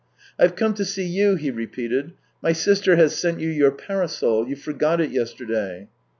[0.39, 4.55] "I've come to see you..." he repeated." My sister has sent you your parasol; you
[4.55, 5.89] forgot it yesterday."